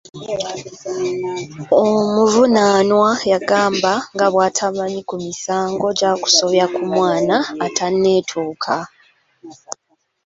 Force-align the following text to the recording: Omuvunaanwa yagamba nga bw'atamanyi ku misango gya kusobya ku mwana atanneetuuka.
Omuvunaanwa 1.81 3.09
yagamba 3.31 3.93
nga 4.13 4.27
bw'atamanyi 4.33 5.01
ku 5.09 5.15
misango 5.25 5.87
gya 5.99 6.11
kusobya 6.21 6.65
ku 6.73 6.81
mwana 6.93 7.35
atanneetuuka. 7.65 8.73